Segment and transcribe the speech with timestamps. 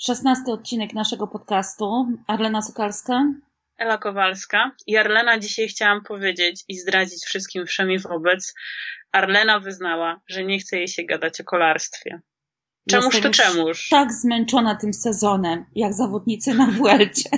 [0.00, 2.06] Szesnasty odcinek naszego podcastu.
[2.26, 3.24] Arlena Sokalska.
[3.78, 4.70] Ela Kowalska.
[4.86, 8.54] I Arlena dzisiaj chciałam powiedzieć i zdradzić wszystkim wszemi wobec.
[9.12, 12.20] Arlena wyznała, że nie chce jej się gadać o kolarstwie.
[12.90, 13.88] Czemuż Jestem to czemuż?
[13.88, 17.30] Tak zmęczona tym sezonem, jak zawodnicy na Vuelcie.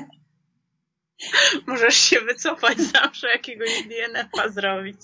[1.66, 4.96] Możesz się wycofać zawsze jakiegoś DNF-a zrobić.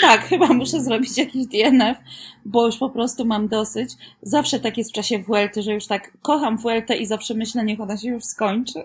[0.00, 1.98] Tak, chyba muszę zrobić jakiś DNF,
[2.44, 3.90] bo już po prostu mam dosyć.
[4.22, 7.80] Zawsze tak jest w czasie Vuelty, że już tak kocham Vueltę i zawsze myślę, niech
[7.80, 8.84] ona się już skończy.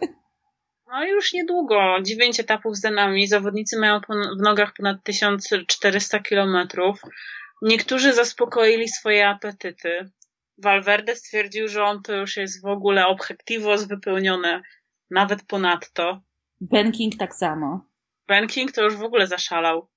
[0.87, 2.01] No już niedługo.
[2.01, 3.27] Dziewięć etapów za nami.
[3.27, 3.99] Zawodnicy mają
[4.39, 7.01] w nogach ponad 1400 kilometrów.
[7.61, 10.11] Niektórzy zaspokoili swoje apetyty.
[10.57, 14.61] Valverde stwierdził, że on to już jest w ogóle objektivos wypełnione
[15.09, 16.21] nawet ponadto.
[16.71, 17.85] Ben King tak samo.
[18.27, 19.87] Ben King to już w ogóle zaszalał.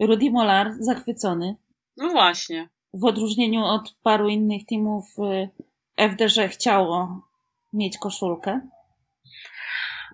[0.00, 1.56] Rudy Molar zachwycony.
[1.96, 2.68] No właśnie.
[2.94, 5.48] W odróżnieniu od paru innych teamów y,
[5.96, 7.28] FDŻ chciało
[7.72, 8.60] mieć koszulkę.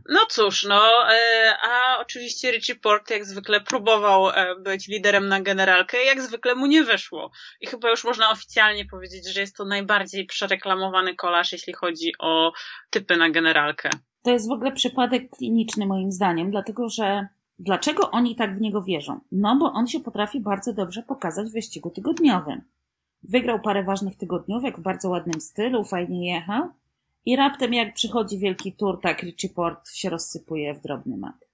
[0.09, 5.41] No cóż, no, e, a oczywiście Richie Port jak zwykle próbował e, być liderem na
[5.41, 7.31] generalkę, jak zwykle mu nie wyszło.
[7.61, 12.53] I chyba już można oficjalnie powiedzieć, że jest to najbardziej przereklamowany kolarz, jeśli chodzi o
[12.91, 13.91] typy na generalkę.
[14.23, 18.83] To jest w ogóle przypadek kliniczny moim zdaniem, dlatego że dlaczego oni tak w niego
[18.83, 19.21] wierzą?
[19.33, 22.63] No bo on się potrafi bardzo dobrze pokazać w wyścigu tygodniowym.
[23.23, 26.69] Wygrał parę ważnych tygodniówek w bardzo ładnym stylu, fajnie jechał
[27.27, 31.49] i raptem jak przychodzi wielki tur, tak Richie Port się rozsypuje w drobny mak.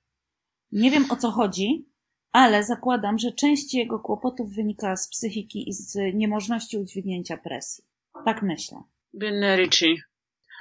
[0.73, 1.87] Nie wiem o co chodzi,
[2.33, 7.85] ale zakładam, że część jego kłopotów wynika z psychiki i z niemożności udźwignięcia presji.
[8.25, 8.83] Tak myślę.
[9.15, 10.14] Biedny Richie.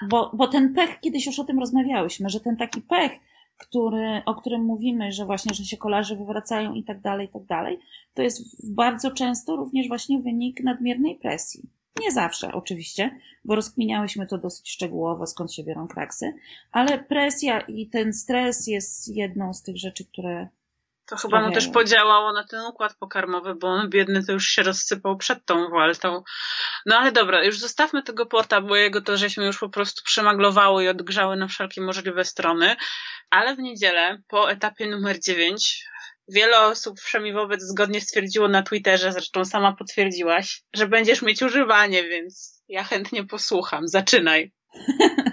[0.09, 3.11] Bo, bo ten pech, kiedyś już o tym rozmawiałyśmy, że ten taki pech,
[3.57, 7.45] który, o którym mówimy, że właśnie, że się kolarze wywracają i tak dalej, i tak
[7.45, 7.79] dalej,
[8.13, 11.69] to jest bardzo często również właśnie wynik nadmiernej presji.
[12.01, 16.33] Nie zawsze, oczywiście, bo rozkminiałyśmy to dosyć szczegółowo, skąd się biorą kraksy,
[16.71, 20.47] ale presja i ten stres jest jedną z tych rzeczy, które
[21.05, 24.63] To chyba mu też podziałało na ten układ pokarmowy, bo on biedny to już się
[24.63, 26.23] rozsypał przed tą waltą.
[26.85, 30.83] No ale dobra, już zostawmy tego porta, bo jego to żeśmy już po prostu przemaglowały
[30.83, 32.75] i odgrzały na wszelkie możliwe strony.
[33.29, 35.83] Ale w niedzielę, po etapie numer 9,
[36.27, 42.03] wiele osób wszemi wobec zgodnie stwierdziło na Twitterze, zresztą sama potwierdziłaś, że będziesz mieć używanie,
[42.03, 43.87] więc ja chętnie posłucham.
[43.87, 44.51] Zaczynaj.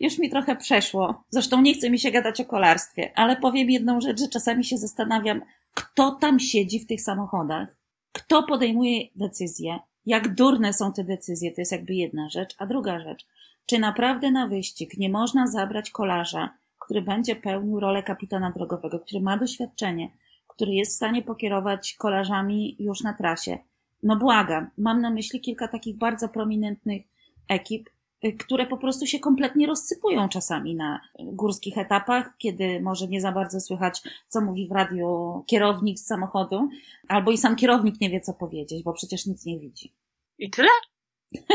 [0.00, 1.24] Już mi trochę przeszło.
[1.30, 4.78] Zresztą nie chce mi się gadać o kolarstwie, ale powiem jedną rzecz, że czasami się
[4.78, 5.40] zastanawiam,
[5.74, 7.76] kto tam siedzi w tych samochodach,
[8.12, 13.00] kto podejmuje decyzje, jak durne są te decyzje, to jest jakby jedna rzecz, a druga
[13.00, 13.26] rzecz,
[13.66, 19.20] czy naprawdę na wyścig nie można zabrać kolarza, który będzie pełnił rolę kapitana drogowego, który
[19.20, 20.10] ma doświadczenie,
[20.46, 23.58] który jest w stanie pokierować kolarzami już na trasie.
[24.02, 27.02] No błagam, mam na myśli kilka takich bardzo prominentnych
[27.48, 27.90] ekip,
[28.38, 33.60] które po prostu się kompletnie rozsypują czasami na górskich etapach, kiedy może nie za bardzo
[33.60, 36.68] słychać, co mówi w radiu kierownik z samochodu,
[37.08, 39.92] albo i sam kierownik nie wie, co powiedzieć, bo przecież nic nie widzi.
[40.38, 40.68] I tyle?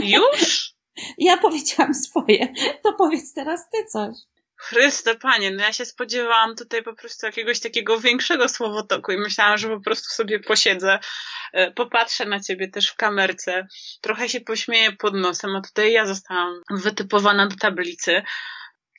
[0.03, 0.77] Już?
[1.17, 2.53] Ja powiedziałam swoje,
[2.83, 4.15] to powiedz teraz ty coś.
[4.57, 9.57] Chryste, panie, no ja się spodziewałam tutaj po prostu jakiegoś takiego większego słowotoku i myślałam,
[9.57, 10.99] że po prostu sobie posiedzę,
[11.53, 13.67] e, popatrzę na ciebie też w kamerce,
[14.01, 18.21] trochę się pośmieję pod nosem, a tutaj ja zostałam wytypowana do tablicy.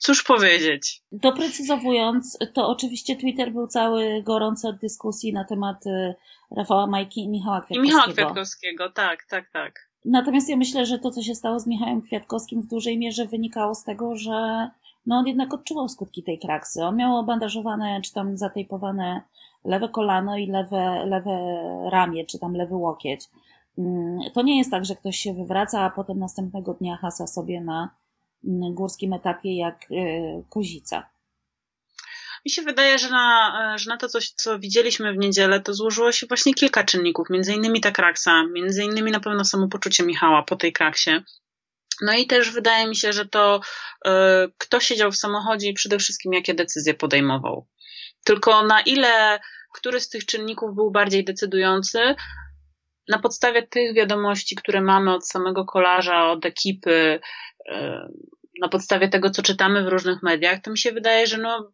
[0.00, 1.02] Cóż powiedzieć?
[1.12, 6.14] Doprecyzowując, to oczywiście Twitter był cały gorący od dyskusji na temat y,
[6.56, 7.96] Rafała Majki i Michała I Kwiatkowskiego.
[7.96, 9.88] Michała Kwiatkowskiego, tak, tak, tak.
[10.04, 13.74] Natomiast ja myślę, że to, co się stało z Michałem Kwiatkowskim w dużej mierze wynikało
[13.74, 14.68] z tego, że
[15.08, 16.84] no on jednak odczuwał skutki tej kraksy.
[16.84, 19.22] On miał obandażowane, czy tam zatejpowane
[19.64, 21.30] lewe kolano i lewe, lewe
[21.90, 23.20] ramię, czy tam lewy łokieć.
[23.78, 27.60] Mm, To nie jest tak, że ktoś się wywraca, a potem następnego dnia hasa sobie
[27.60, 27.90] na
[28.44, 31.10] mm, górskim etapie jak y, kozica.
[32.46, 36.12] Mi się wydaje, że na, że na to coś, co widzieliśmy w niedzielę, to złożyło
[36.12, 40.56] się właśnie kilka czynników, między innymi ta kraksa, między innymi na pewno samopoczucie Michała po
[40.56, 41.10] tej kraksie.
[42.02, 43.60] No i też wydaje mi się, że to
[44.06, 47.66] e, kto siedział w samochodzie i przede wszystkim jakie decyzje podejmował.
[48.24, 49.38] Tylko na ile
[49.72, 52.14] który z tych czynników był bardziej decydujący,
[53.08, 57.20] na podstawie tych wiadomości, które mamy od samego kolarza, od ekipy,
[57.68, 58.08] e,
[58.60, 61.72] na podstawie tego, co czytamy w różnych mediach, to mi się wydaje, że no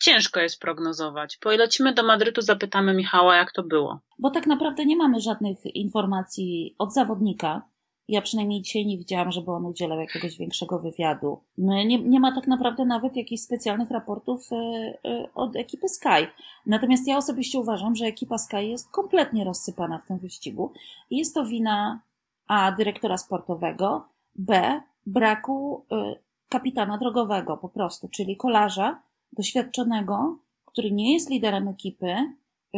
[0.00, 1.36] ciężko jest prognozować.
[1.36, 4.00] Polecimy do Madrytu, zapytamy Michała, jak to było.
[4.18, 7.62] Bo tak naprawdę nie mamy żadnych informacji od zawodnika.
[8.08, 11.40] Ja przynajmniej dzisiaj nie widziałam, żeby on udzielał jakiegoś większego wywiadu.
[11.58, 14.56] No, Nie, nie ma tak naprawdę nawet jakichś specjalnych raportów e,
[15.04, 16.26] e, od ekipy Sky.
[16.66, 20.72] Natomiast ja osobiście uważam, że ekipa Sky jest kompletnie rozsypana w tym wyścigu.
[21.10, 22.00] Jest to wina
[22.46, 22.72] A.
[22.72, 24.80] dyrektora sportowego, B.
[25.06, 26.14] braku e,
[26.48, 29.02] kapitana drogowego po prostu, czyli kolarza
[29.32, 32.16] doświadczonego, który nie jest liderem ekipy,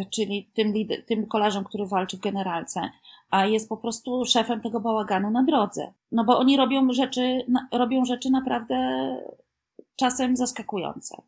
[0.04, 2.90] czyli tym, lider, tym kolarzem, który walczy w generalce,
[3.30, 5.92] a jest po prostu szefem tego bałaganu na drodze.
[6.12, 8.76] No bo oni robią rzeczy, robią rzeczy naprawdę
[9.96, 11.22] czasem zaskakujące.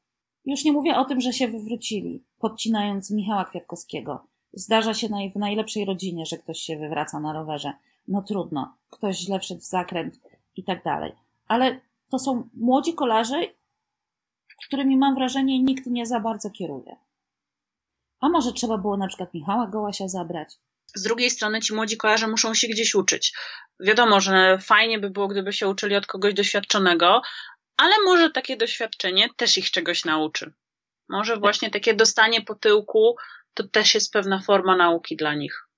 [0.44, 4.24] Już nie mówię o tym, że się wywrócili, podcinając Michała Kwiatkowskiego.
[4.52, 7.72] Zdarza się w najlepszej rodzinie, że ktoś się wywraca na rowerze.
[8.08, 10.20] No trudno, ktoś źle wszedł w zakręt
[10.56, 11.12] i tak dalej.
[11.48, 11.80] Ale
[12.10, 13.40] to są młodzi kolarze,
[14.66, 16.96] którymi mam wrażenie nikt nie za bardzo kieruje.
[18.20, 20.56] A może trzeba było na przykład Michała Gołasia zabrać?
[20.94, 23.32] Z drugiej strony ci młodzi kolarze muszą się gdzieś uczyć.
[23.80, 27.22] Wiadomo, że fajnie by było, gdyby się uczyli od kogoś doświadczonego,
[27.76, 30.52] ale może takie doświadczenie też ich czegoś nauczy.
[31.08, 33.16] Może właśnie takie dostanie po tyłku
[33.54, 35.68] to też jest pewna forma nauki dla nich.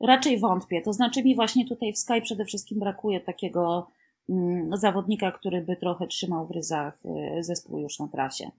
[0.00, 0.82] Raczej wątpię.
[0.82, 3.90] To znaczy mi właśnie tutaj w Sky przede wszystkim brakuje takiego
[4.28, 6.98] mm, zawodnika, który by trochę trzymał w ryzach
[7.38, 8.50] y, zespół już na trasie.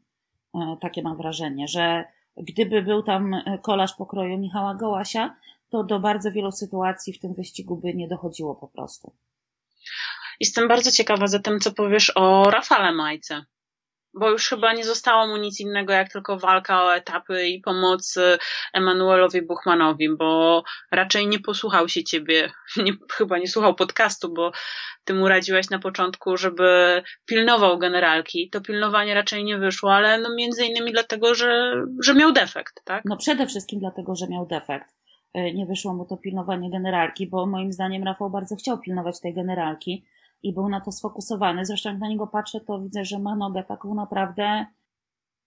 [0.55, 2.05] Y, takie mam wrażenie, że
[2.37, 5.35] gdyby był tam y, kolarz pokroju Michała Gołasia,
[5.69, 9.13] to do bardzo wielu sytuacji w tym wyścigu by nie dochodziło po prostu.
[10.39, 13.45] Jestem bardzo ciekawa za tym, co powiesz o Rafale Majce.
[14.19, 18.15] Bo już chyba nie zostało mu nic innego, jak tylko walka o etapy i pomoc
[18.73, 22.51] Emanuelowi Buchmanowi, bo raczej nie posłuchał się ciebie,
[22.85, 24.51] nie, chyba nie słuchał podcastu, bo
[25.05, 28.49] ty mu radziłaś na początku, żeby pilnował generalki.
[28.49, 31.73] To pilnowanie raczej nie wyszło, ale no między innymi dlatego, że,
[32.03, 33.03] że miał defekt, tak?
[33.05, 34.87] No przede wszystkim dlatego, że miał defekt.
[35.33, 39.33] E, nie wyszło mu to pilnowanie generalki, bo moim zdaniem Rafał bardzo chciał pilnować tej
[39.33, 40.05] generalki
[40.43, 41.65] i był na to sfokusowany.
[41.65, 44.65] Zresztą jak na niego patrzę, to widzę, że ma nogę taką naprawdę,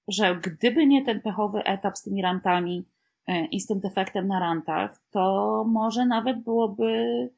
[0.08, 2.84] że gdyby nie ten pechowy etap z tymi rantami
[3.26, 7.30] e, i z tym defektem na rantach, to może nawet byłoby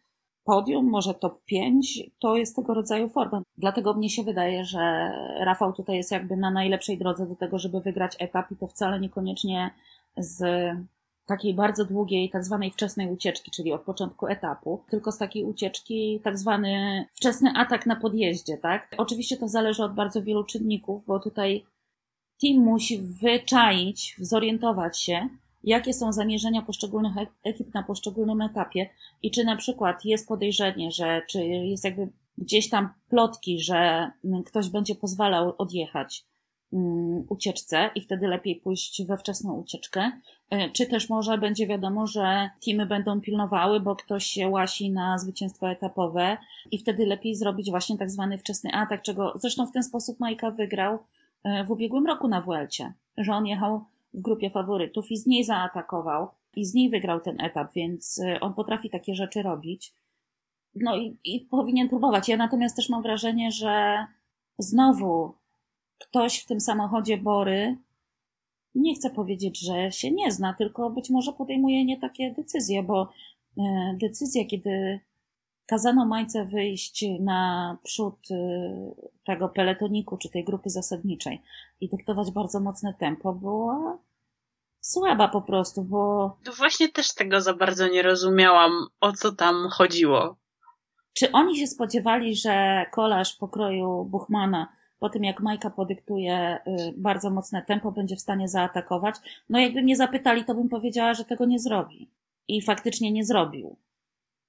[0.45, 3.43] podium, może top 5, to jest tego rodzaju forma.
[3.59, 7.81] Dlatego mnie się wydaje, że Rafał tutaj jest jakby na najlepszej drodze do tego, żeby
[7.81, 9.71] wygrać etap i to wcale niekoniecznie
[10.17, 10.43] z
[11.33, 16.21] takiej bardzo długiej, tak zwanej wczesnej ucieczki, czyli od początku etapu, tylko z takiej ucieczki
[16.25, 18.95] tak zwany wczesny atak na podjeździe, tak?
[18.99, 21.65] Oczywiście to zależy od bardzo wielu czynników, bo tutaj
[22.41, 25.29] team musi wyczaić, zorientować się,
[25.65, 27.13] jakie są zamierzenia poszczególnych
[27.45, 28.91] ekip na poszczególnym etapie
[29.23, 32.09] i czy na przykład jest podejrzenie, że czy jest jakby
[32.39, 34.11] gdzieś tam plotki, że
[34.47, 36.25] ktoś będzie pozwalał odjechać
[37.29, 40.13] ucieczce i wtedy lepiej pójść we wczesną ucieczkę.
[40.51, 45.19] E, czy też może będzie wiadomo, że teamy będą pilnowały, bo ktoś się łasi na
[45.19, 46.37] zwycięstwo etapowe
[46.71, 50.51] i wtedy lepiej zrobić właśnie tak zwany wczesny atak, czego zresztą w ten sposób Majka
[50.51, 50.99] wygrał
[51.45, 53.85] e, w ubiegłym roku na Vuelcie, że on jechał
[54.15, 58.41] w grupie faworytów i z niej zaatakował i z niej wygrał ten etap, więc e,
[58.41, 59.95] on potrafi takie rzeczy robić.
[60.75, 62.29] No i, i powinien próbować.
[62.29, 64.07] Ja natomiast też mam wrażenie, że
[64.59, 65.35] znowu
[66.03, 67.77] ktoś w tym samochodzie Bory
[68.75, 73.13] nie chcę powiedzieć, że się nie zna, tylko być może podejmuje nie takie decyzje, bo
[73.59, 73.63] e,
[74.01, 75.01] decyzja, kiedy
[75.67, 78.37] kazano Majce wyjść na przód e,
[79.25, 81.43] tego peletoniku czy tej grupy zasadniczej
[81.81, 83.99] i dyktować bardzo mocne tempo, była
[84.81, 86.37] słaba po prostu, bo.
[86.47, 90.37] No właśnie też tego za bardzo nie rozumiałam, o co tam chodziło.
[91.15, 94.69] Czy oni się spodziewali, że kolarz pokroju Buchmana
[95.03, 99.17] po tym jak Majka podyktuje y, bardzo mocne tempo, będzie w stanie zaatakować.
[99.49, 102.11] No jakby mnie zapytali, to bym powiedziała, że tego nie zrobi.
[102.49, 103.77] I faktycznie nie zrobił.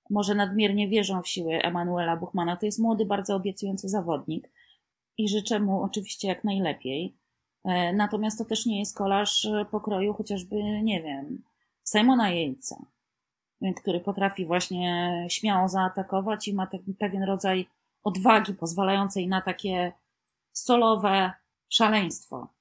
[0.09, 2.57] Może nadmiernie wierzą w siły Emanuela Buchmana.
[2.57, 4.49] To jest młody, bardzo obiecujący zawodnik
[5.17, 7.15] i życzę mu oczywiście jak najlepiej.
[7.63, 11.43] E, natomiast to też nie jest kolarz pokroju chociażby, nie wiem,
[11.85, 12.85] Simona Jejca,
[13.75, 16.67] który potrafi właśnie śmiało zaatakować i ma
[16.99, 17.65] pewien rodzaj
[18.03, 19.91] odwagi pozwalającej na takie
[20.53, 21.31] solowe
[21.69, 22.53] szaleństwo.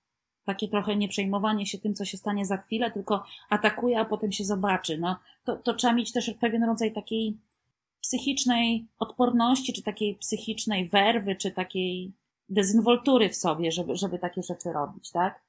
[0.45, 4.45] Takie trochę nieprzejmowanie się tym, co się stanie za chwilę, tylko atakuje, a potem się
[4.45, 4.99] zobaczy.
[4.99, 7.39] No, to, to trzeba mieć też pewien rodzaj takiej
[8.01, 12.13] psychicznej odporności, czy takiej psychicznej werwy, czy takiej
[12.49, 15.43] dezynwoltury w sobie, żeby, żeby takie rzeczy robić, tak?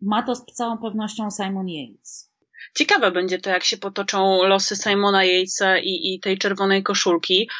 [0.00, 2.36] Ma to z całą pewnością Simon Yates.
[2.74, 7.50] Ciekawe będzie to, jak się potoczą losy Simona Yatesa i, i tej czerwonej koszulki,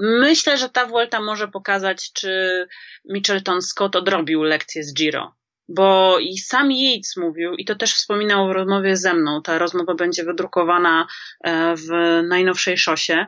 [0.00, 2.66] Myślę, że ta Vuelta może pokazać, czy
[3.04, 5.34] Mitchelton Scott odrobił lekcję z Giro.
[5.68, 9.94] Bo i sam Yates mówił, i to też wspominał w rozmowie ze mną, ta rozmowa
[9.94, 11.06] będzie wydrukowana
[11.44, 11.88] e, w
[12.28, 13.26] najnowszej szosie,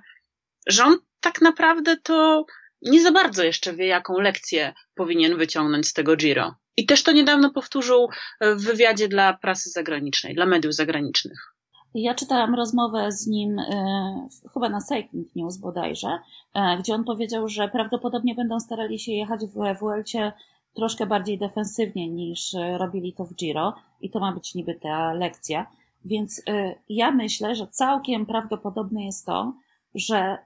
[0.66, 2.46] że on tak naprawdę to
[2.82, 6.54] nie za bardzo jeszcze wie, jaką lekcję powinien wyciągnąć z tego Giro.
[6.76, 8.08] I też to niedawno powtórzył
[8.40, 11.54] w wywiadzie dla prasy zagranicznej, dla mediów zagranicznych.
[11.94, 16.18] Ja czytałam rozmowę z nim e, chyba na Cycling News bodajże,
[16.54, 20.32] e, gdzie on powiedział, że prawdopodobnie będą starali się jechać w Vuelcie
[20.75, 25.12] troszkę bardziej defensywnie niż e, robili to w Giro i to ma być niby ta
[25.12, 25.66] lekcja.
[26.04, 26.42] Więc
[26.88, 29.52] ja myślę, że całkiem prawdopodobne jest to,
[29.94, 30.38] że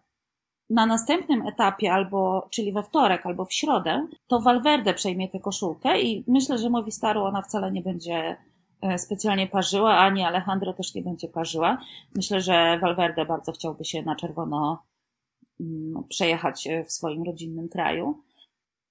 [0.70, 6.00] na następnym etapie, albo, czyli we wtorek, albo w środę, to Valverde przejmie tę koszulkę
[6.00, 8.36] i myślę, że Movistaru ona wcale nie będzie
[8.96, 11.78] specjalnie parzyła, ani Alejandro też nie będzie parzyła.
[12.16, 14.82] Myślę, że Valverde bardzo chciałby się na czerwono
[15.60, 18.22] mm, przejechać e, w swoim rodzinnym kraju.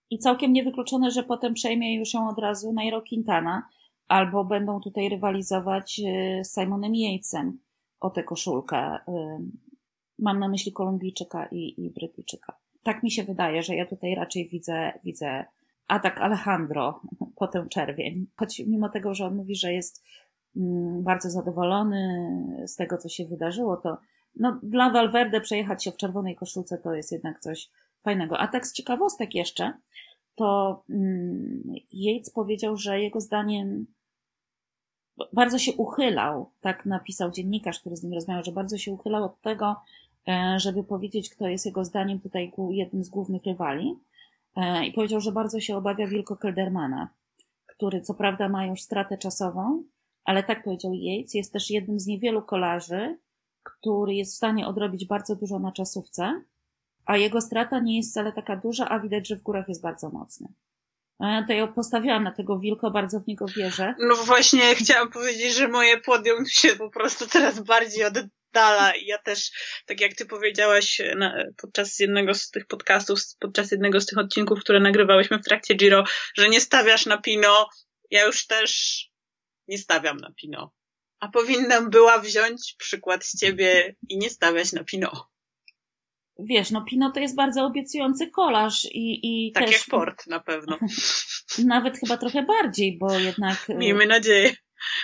[0.10, 3.70] I całkiem niewykluczone, że potem przejmie już ją od razu Nairo Quintana,
[4.08, 7.60] albo będą tutaj rywalizować e, z Simonem Yatesem
[8.00, 8.98] o tę koszulkę.
[10.20, 12.58] Mam na myśli Kolumbijczyka i, i Brytyjczyka.
[12.84, 15.46] Tak mi się wydaje, że ja tutaj raczej widzę, widzę
[15.94, 17.02] atak Alejandro
[17.36, 18.28] po czerwień.
[18.36, 20.04] Choć mimo tego, że on mówi, że jest
[20.58, 22.28] mm, bardzo zadowolony
[22.68, 23.98] z tego, co się wydarzyło, to
[24.36, 27.70] no, dla Valverde przejechać się w czerwonej koszulce to jest jednak coś
[28.02, 28.38] fajnego.
[28.38, 29.74] A tak z ciekawostek jeszcze,
[30.36, 33.86] to mm, Yates powiedział, że jego zdaniem
[35.34, 39.42] bardzo się uchylał, tak napisał dziennikarz, który z nim rozmawiał, że bardzo się uchylał od
[39.42, 39.76] tego,
[40.28, 43.96] e, żeby powiedzieć, kto jest jego zdaniem tutaj jednym z głównych rywali.
[44.56, 47.10] E, i powiedział, że bardzo się obawia Wilko Keldermana,
[47.66, 49.84] który co prawda ma już stratę czasową,
[50.26, 53.18] ale tak powiedział Yates, jest też jednym z niewielu kolarzy,
[53.64, 56.42] który jest w stanie odrobić bardzo dużo na czasówce,
[57.06, 60.10] a jego strata nie jest wcale taka duża, a widać, że w górach jest bardzo
[60.10, 60.48] mocny.
[61.20, 63.96] E, to ja postawiłam na tego wilko, bardzo w niego wierzę.
[64.00, 68.14] No właśnie chciałam powiedzieć, że moje podium się po prostu teraz bardziej od,
[68.54, 68.96] dala.
[68.96, 69.52] I ja też,
[69.86, 74.60] tak jak ty powiedziałaś na, podczas jednego z tych podcastów, podczas jednego z tych odcinków,
[74.60, 76.04] które nagrywałyśmy w trakcie Giro,
[76.38, 77.70] że nie stawiasz na Pino,
[78.12, 79.02] ja już też
[79.68, 80.74] nie stawiam na Pino.
[81.20, 85.34] A powinnam była wziąć przykład z ciebie i nie stawiać na Pino.
[86.40, 89.72] Wiesz, no Pino to jest bardzo obiecujący kolarz i, i tak też...
[89.72, 90.80] jak Ford na pewno.
[91.66, 93.70] Nawet chyba trochę bardziej, bo jednak...
[93.70, 94.56] Miejmy nadzieję.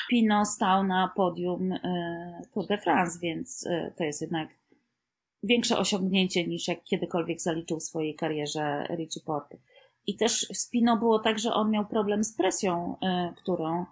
[0.10, 4.50] Pino stał na podium e, Tour de France, więc e, to jest jednak
[5.44, 9.58] większe osiągnięcie niż jak kiedykolwiek zaliczył w swojej karierze Richie Porte.
[10.08, 13.86] I też z Pino było tak, że on miał problem z presją, e, którą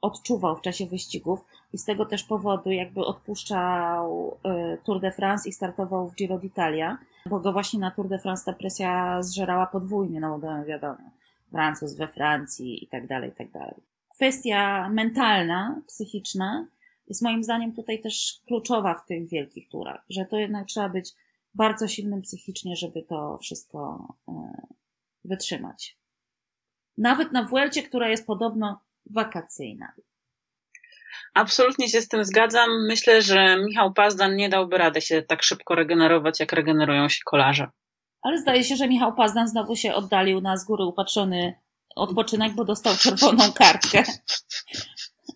[0.00, 1.40] odczuwał w czasie wyścigów
[1.72, 4.38] i z tego też powodu jakby odpuszczał
[4.84, 8.44] Tour de France i startował w Giro d'Italia, bo go właśnie na Tour de France
[8.44, 11.10] ta presja zżerała podwójnie, no bo wiadomo,
[11.50, 16.66] Francuz we Francji i tak dalej, i tak dalej kwestia mentalna, psychiczna
[17.08, 21.12] jest moim zdaniem tutaj też kluczowa w tych wielkich turach, że to jednak trzeba być
[21.54, 24.32] bardzo silnym psychicznie, żeby to wszystko e,
[25.24, 25.98] wytrzymać.
[26.98, 28.80] Nawet na Vuelcie, która jest podobno
[29.10, 29.92] wakacyjna.
[31.34, 32.70] Absolutnie się z tym zgadzam.
[32.88, 37.68] Myślę, że Michał Pazdan nie dałby rady się tak szybko regenerować, jak regenerują się kolarze.
[38.22, 41.54] Ale zdaje się, że Michał Pazdan znowu się oddalił na z góry upatrzony
[41.96, 44.04] odpoczynek, bo dostał czerwoną kartkę.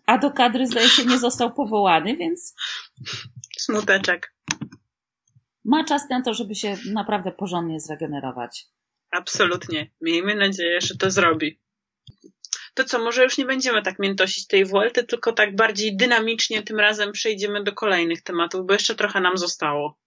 [0.07, 2.55] A do kadry zdaje się nie został powołany, więc.
[3.59, 4.35] Smuteczek.
[5.65, 8.67] Ma czas na to, żeby się naprawdę porządnie zregenerować.
[9.11, 9.91] Absolutnie.
[10.01, 11.61] Miejmy nadzieję, że to zrobi.
[12.75, 16.81] To co, może już nie będziemy tak miętosić tej Vuelty, tylko tak bardziej dynamicznie tym
[16.81, 19.99] razem przejdziemy do kolejnych tematów, bo jeszcze trochę nam zostało.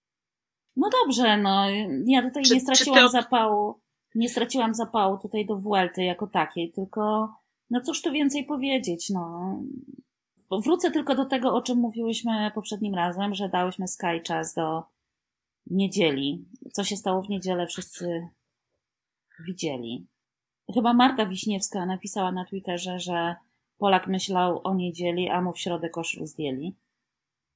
[0.75, 1.65] No dobrze, no.
[2.05, 3.11] Ja tutaj czy, nie straciłam ty...
[3.11, 3.82] zapału
[4.15, 7.33] nie straciłam zapału tutaj do Vuelty jako takiej, tylko
[7.69, 9.55] no cóż tu więcej powiedzieć, no.
[10.51, 14.83] Wrócę tylko do tego, o czym mówiłyśmy poprzednim razem, że dałyśmy Sky czas do
[15.67, 16.45] niedzieli.
[16.71, 18.27] Co się stało w niedzielę, wszyscy
[19.47, 20.07] widzieli.
[20.73, 23.35] Chyba Marta Wiśniewska napisała na Twitterze, że
[23.77, 26.75] Polak myślał o niedzieli, a mu w środę koszul zdjęli.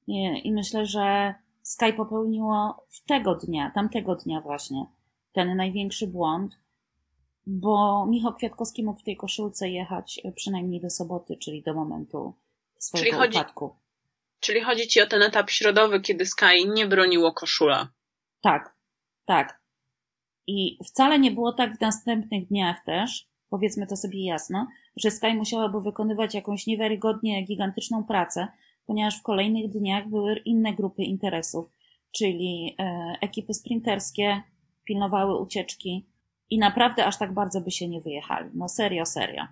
[0.06, 4.86] I, I myślę, że Sky popełniło w tego dnia, tamtego dnia właśnie,
[5.38, 6.58] ten największy błąd,
[7.46, 12.34] bo Michał Kwiatkowski mógł w tej koszulce jechać e, przynajmniej do soboty, czyli do momentu
[12.78, 13.76] swojego czyli chodzi, upadku.
[14.40, 17.88] Czyli chodzi ci o ten etap środowy, kiedy Sky nie broniło koszula.
[18.40, 18.74] Tak,
[19.24, 19.60] tak.
[20.46, 24.66] I wcale nie było tak w następnych dniach też, powiedzmy to sobie jasno,
[24.96, 28.48] że Sky musiałaby wykonywać jakąś niewiarygodnie gigantyczną pracę,
[28.86, 31.70] ponieważ w kolejnych dniach były inne grupy interesów,
[32.12, 34.42] czyli e, ekipy sprinterskie,
[34.88, 36.06] pilnowały ucieczki
[36.50, 38.50] i naprawdę aż tak bardzo by się nie wyjechali.
[38.54, 39.46] No serio, serio.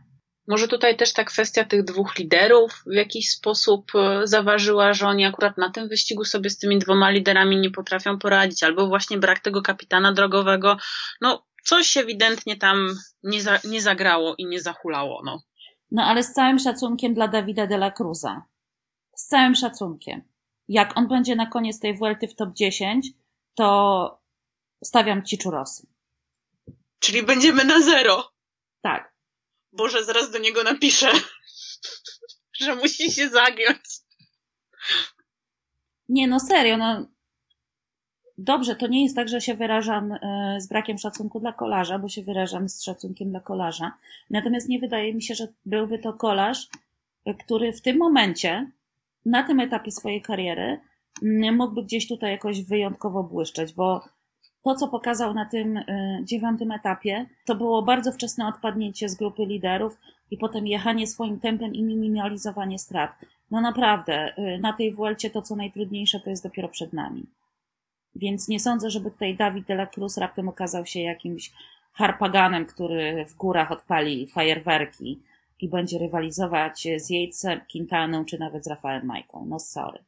[0.48, 5.24] Może tutaj też ta kwestia tych dwóch liderów w jakiś sposób e, zaważyła, że oni
[5.24, 9.40] akurat na tym wyścigu sobie z tymi dwoma liderami nie potrafią poradzić, albo właśnie brak
[9.40, 10.76] tego kapitana drogowego.
[11.20, 12.88] No, coś ewidentnie tam
[13.22, 15.22] nie, za, nie zagrało i nie zahulało.
[15.24, 15.40] No.
[15.90, 18.42] no ale z całym szacunkiem dla Dawida de la Cruza.
[19.16, 20.22] Z całym szacunkiem.
[20.68, 23.08] jak on będzie na koniec tej Vuelty w top 10,
[23.54, 24.25] to
[24.84, 25.86] stawiam ci czurosy.
[26.98, 28.32] Czyli będziemy na zero.
[28.80, 29.12] Tak.
[29.72, 31.12] Boże, zaraz do niego napiszę,
[32.60, 33.80] że musi się zagiąć.
[36.08, 37.06] Nie, no serio, no.
[38.38, 42.08] Dobrze, to nie jest tak, że się wyrażam e, z brakiem szacunku dla kolarza, bo
[42.08, 43.92] się wyrażam z szacunkiem dla kolarza.
[44.30, 46.68] Natomiast nie wydaje mi się, że byłby to kolarz,
[47.24, 48.70] e, który w tym momencie,
[49.26, 50.80] na tym etapie swojej kariery,
[51.52, 54.04] mógłby gdzieś tutaj jakoś wyjątkowo błyszczeć, bo
[54.66, 55.84] to, co pokazał na tym e,
[56.24, 59.98] dziewiątym etapie, to było bardzo wczesne odpadnięcie z grupy liderów
[60.30, 63.18] i potem jechanie swoim tempem i minimalizowanie strat.
[63.50, 67.26] No naprawdę, na tej Vuelcie to, co najtrudniejsze, to jest dopiero przed nami.
[68.14, 71.52] Więc nie sądzę, żeby tutaj Dawid de la Cruz raptem okazał się jakimś
[71.92, 75.22] harpaganem, który w górach odpali fajerwerki
[75.60, 79.46] i będzie rywalizować z Yatesem, Quintaną czy nawet z Rafałem Majką.
[79.48, 80.04] No sorry.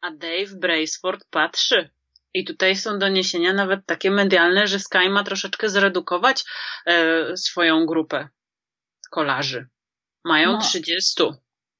[0.00, 1.90] A Dave Braceford patrzy.
[2.34, 6.44] I tutaj są doniesienia nawet takie medialne, że Sky ma troszeczkę zredukować
[6.86, 8.28] e, swoją grupę
[9.10, 9.68] kolarzy.
[10.24, 11.22] Mają no, 30.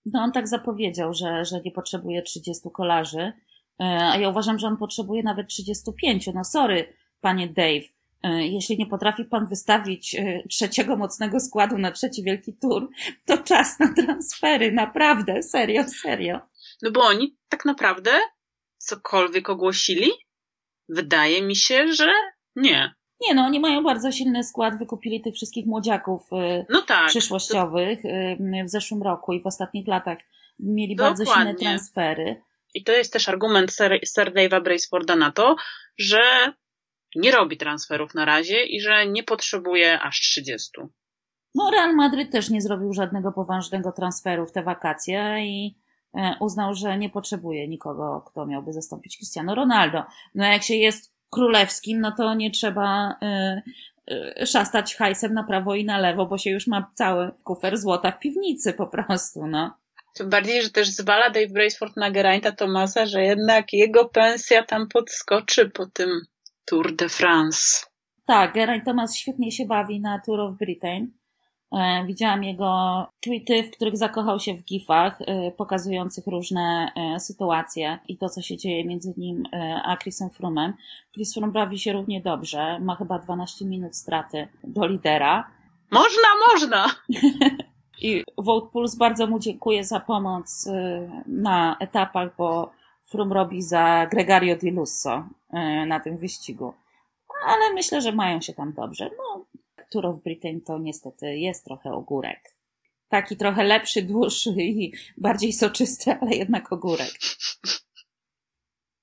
[0.06, 3.32] No on tak zapowiedział, że, że nie potrzebuje 30 kolarzy.
[3.80, 6.28] E, a ja uważam, że on potrzebuje nawet 35.
[6.34, 7.84] No sorry, panie Dave.
[8.22, 12.90] E, jeśli nie potrafi pan wystawić e, trzeciego mocnego składu na trzeci wielki tur,
[13.26, 14.72] to czas na transfery.
[14.72, 16.40] Naprawdę, serio, serio.
[16.82, 18.10] No bo oni tak naprawdę
[18.78, 20.10] cokolwiek ogłosili?
[20.94, 22.12] Wydaje mi się, że
[22.56, 22.94] nie.
[23.20, 26.22] Nie, no oni mają bardzo silny skład, wykupili tych wszystkich młodziaków
[26.68, 28.64] no tak, przyszłościowych to...
[28.64, 30.18] w zeszłym roku i w ostatnich latach
[30.58, 31.24] mieli Dokładnie.
[31.24, 32.42] bardzo silne transfery.
[32.74, 35.56] I to jest też argument Sir, Sir Dave'a Braceforda na to,
[35.98, 36.52] że
[37.16, 40.70] nie robi transferów na razie i że nie potrzebuje aż 30.
[41.54, 45.78] No, Real Madryt też nie zrobił żadnego poważnego transferu w te wakacje i
[46.40, 50.02] uznał, że nie potrzebuje nikogo, kto miałby zastąpić Cristiano Ronaldo.
[50.34, 53.16] No, jak się jest królewskim, no to nie trzeba
[54.08, 54.12] y,
[54.42, 58.10] y, szastać hajsem na prawo i na lewo, bo się już ma cały kufer złota
[58.10, 59.80] w piwnicy po prostu, no.
[60.14, 64.88] Tym bardziej, że też zwala Dave Braceford na Geraint'a Thomasa, że jednak jego pensja tam
[64.88, 66.20] podskoczy po tym
[66.64, 67.86] Tour de France.
[68.26, 71.12] Tak, Geraint Thomas świetnie się bawi na Tour of Britain.
[71.72, 77.98] E, widziałam jego tweety, w których zakochał się w gifach e, pokazujących różne e, sytuacje
[78.08, 79.42] i to, co się dzieje między nim
[79.84, 80.74] a Chrisem Frumem.
[81.12, 85.50] Chris Froome bawi się równie dobrze, ma chyba 12 minut straty do lidera.
[85.90, 86.86] Można, można!
[88.02, 90.68] I Vote Pulse bardzo mu dziękuję za pomoc
[91.26, 92.70] na etapach, bo
[93.04, 95.24] Frum robi za Gregario Di Lusso
[95.86, 96.74] na tym wyścigu.
[97.46, 99.10] Ale myślę, że mają się tam dobrze.
[99.18, 99.44] No,
[99.90, 102.40] Tour of Britain to niestety jest trochę ogórek.
[103.08, 107.10] Taki trochę lepszy, dłuższy i bardziej soczysty, ale jednak ogórek.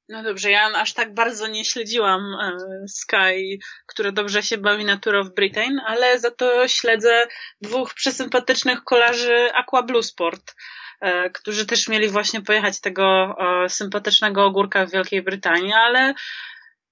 [0.09, 4.97] No dobrze, ja aż tak bardzo nie śledziłam e, Sky, które dobrze się bawi na
[4.97, 7.27] Tour of Britain, ale za to śledzę
[7.61, 10.55] dwóch przesympatycznych kolarzy Aqua Blue Sport,
[11.01, 16.13] e, którzy też mieli właśnie pojechać tego e, sympatycznego ogórka w Wielkiej Brytanii, ale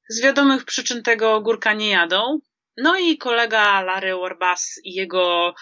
[0.09, 2.39] z wiadomych przyczyn tego ogórka nie jadą.
[2.77, 5.53] No i kolega Larry Warbas i jego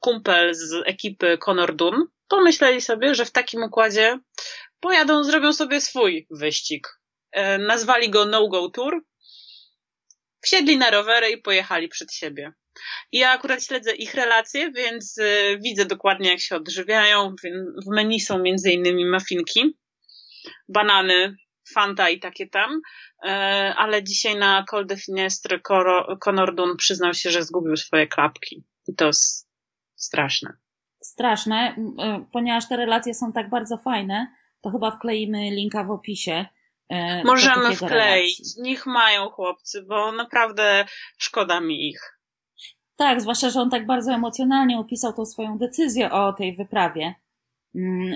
[0.00, 4.18] kumpel z ekipy Conor Dunn pomyśleli sobie, że w takim układzie
[4.80, 6.88] pojadą, zrobią sobie swój wyścig.
[7.32, 9.04] E, nazwali go No Go Tour.
[10.40, 12.52] Wsiedli na rowery i pojechali przed siebie.
[13.12, 17.34] Ja akurat śledzę ich relacje, więc e, widzę dokładnie, jak się odżywiają.
[17.86, 19.76] W menu są innymi mafinki,
[20.68, 21.36] banany,
[21.74, 22.80] Fanta i takie tam,
[23.24, 23.28] e,
[23.76, 25.60] ale dzisiaj na Col de Finestre
[26.20, 28.64] Conor Dunn przyznał się, że zgubił swoje klapki.
[28.88, 29.48] I to jest
[29.94, 30.52] straszne.
[31.02, 31.76] Straszne,
[32.32, 34.26] ponieważ te relacje są tak bardzo fajne,
[34.60, 36.46] to chyba wkleimy linka w opisie.
[36.88, 37.90] E, Możemy wkleić.
[37.90, 38.62] Relacji.
[38.62, 40.84] Niech mają chłopcy, bo naprawdę
[41.18, 42.16] szkoda mi ich.
[42.96, 47.14] Tak, zwłaszcza, że on tak bardzo emocjonalnie opisał tą swoją decyzję o tej wyprawie,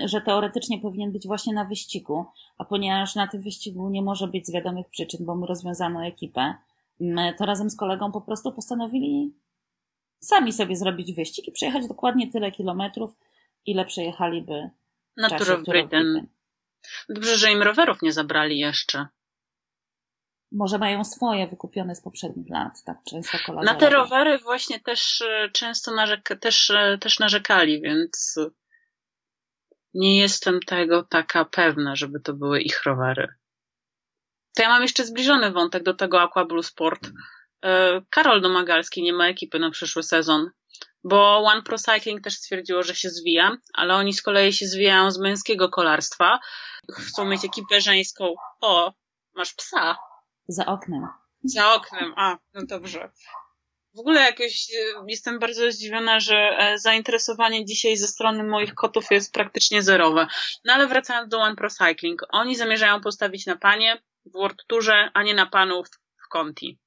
[0.05, 2.25] że teoretycznie powinien być właśnie na wyścigu,
[2.57, 6.55] a ponieważ na tym wyścigu nie może być z wiadomych przyczyn, bo mu rozwiązano ekipę,
[7.01, 9.33] mm, to razem z kolegą po prostu postanowili
[10.19, 13.15] sami sobie zrobić wyścig i przejechać dokładnie tyle kilometrów,
[13.65, 14.69] ile przejechaliby
[15.17, 16.27] Natura czasie Britain.
[17.09, 19.07] Dobrze, że im rowerów nie zabrali jeszcze.
[20.51, 23.65] Może mają swoje wykupione z poprzednich lat, tak często kolarze.
[23.65, 25.91] Na te rowery właśnie też e, często
[26.41, 28.39] też, e, też narzekali, więc
[29.93, 33.27] nie jestem tego taka pewna, żeby to były ich rowery.
[34.55, 37.09] To ja mam jeszcze zbliżony wątek do tego Aqua Blue Sport.
[37.63, 40.49] E, Karol Domagalski nie ma ekipy na przyszły sezon.
[41.03, 45.11] bo One Pro Cycling też stwierdziło, że się zwija, ale oni z kolei się zwijają
[45.11, 46.39] z męskiego kolarstwa.
[46.91, 48.33] Chcą mieć ekipę żeńską.
[48.61, 48.93] O,
[49.35, 49.97] masz psa.
[50.47, 51.07] Za oknem.
[51.43, 53.11] Za oknem, a, no dobrze.
[53.95, 59.05] W ogóle jakoś e, jestem bardzo zdziwiona, że e, zainteresowanie dzisiaj ze strony moich kotów
[59.11, 60.27] jest praktycznie zerowe.
[60.65, 65.09] No ale wracając do One Pro Cycling, oni zamierzają postawić na panie w World Tourze,
[65.13, 65.87] a nie na panów
[66.25, 66.79] w Conti.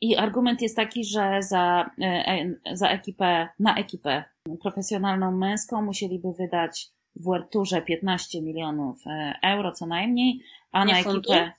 [0.00, 4.24] I argument jest taki, że za, e, za ekipę, na ekipę
[4.62, 8.96] profesjonalną męską musieliby wydać w World Tourze 15 milionów
[9.42, 10.40] euro co najmniej,
[10.72, 11.34] a nie na funtów?
[11.34, 11.52] ekipę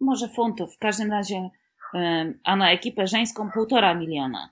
[0.00, 1.50] może funtów, w każdym razie
[2.44, 4.50] a na ekipę żeńską półtora miliona.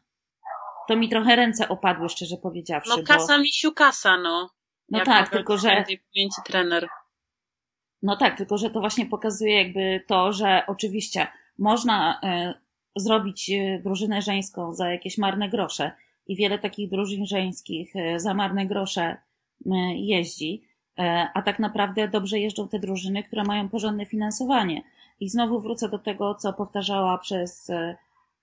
[0.88, 2.90] To mi trochę ręce opadły, szczerze powiedziawszy.
[2.96, 3.42] No kasa bo...
[3.42, 4.50] misiu kasa, no.
[4.90, 5.84] No Jak tak, tylko że...
[6.14, 6.88] pamięci trener.
[8.02, 11.26] No tak, tylko że to właśnie pokazuje jakby to, że oczywiście
[11.58, 12.54] można e,
[12.96, 15.92] zrobić e, drużynę żeńską za jakieś marne grosze
[16.26, 19.16] i wiele takich drużyn żeńskich e, za marne grosze
[19.94, 20.62] jeździ,
[21.34, 24.82] a tak naprawdę dobrze jeżdżą te drużyny, które mają porządne finansowanie.
[25.20, 27.96] I znowu wrócę do tego, co powtarzała przez e,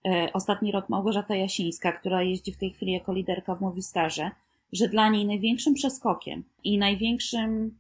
[0.06, 4.32] e, ostatni rok Małgorzata Jasińska, która jeździ w tej chwili jako liderka w Movistarze,
[4.74, 7.78] że dla niej największym przeskokiem i największym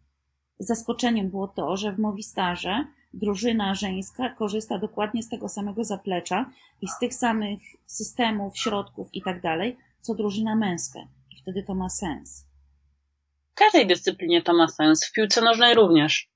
[0.59, 6.51] zaskoczeniem było to, że w Movistarze drużyna żeńska korzysta dokładnie z tego samego zaplecza
[6.81, 10.99] i z tych samych systemów, środków i tak dalej, co drużyna męska.
[11.31, 12.45] I wtedy to ma sens.
[13.51, 16.29] W każdej dyscyplinie to ma sens, w piłce nożnej również.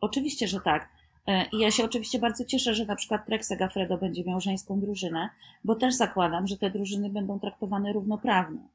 [0.00, 0.95] Oczywiście, że tak.
[1.26, 4.80] E, I ja się oczywiście bardzo cieszę, że na przykład Trek Segafredo będzie miał żeńską
[4.80, 5.28] drużynę,
[5.64, 8.68] bo też zakładam, że te drużyny będą traktowane równoprawnie.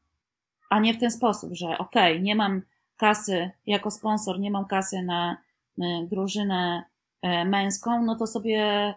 [0.70, 2.62] A nie w ten sposób, że okej, okay, nie mam
[2.98, 5.38] kasy jako sponsor, nie mam kasy na
[5.82, 6.84] e, drużynę
[7.22, 8.94] e, męską, no to sobie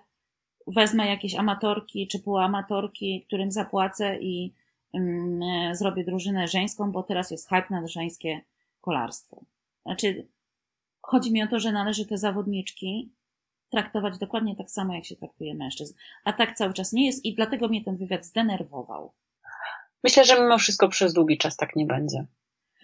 [0.66, 4.54] wezmę jakieś amatorki czy półamatorki, którym zapłacę i
[4.94, 8.40] mm, zrobię drużynę żeńską, bo teraz jest hype na żeńskie
[8.80, 9.44] kolarstwo.
[9.86, 10.28] Znaczy,
[11.00, 13.12] chodzi mi o to, że należy te zawodniczki
[13.70, 15.94] traktować dokładnie tak samo, jak się traktuje mężczyzn.
[16.24, 19.14] A tak cały czas nie jest i dlatego mnie ten wywiad zdenerwował.
[20.04, 22.26] Myślę, że mimo wszystko przez długi czas tak nie będzie.